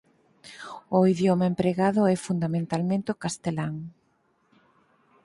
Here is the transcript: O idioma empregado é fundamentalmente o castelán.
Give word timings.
O 0.97 0.99
idioma 1.13 1.49
empregado 1.51 2.01
é 2.13 2.15
fundamentalmente 2.27 3.09
o 3.13 3.19
castelán. 3.23 3.75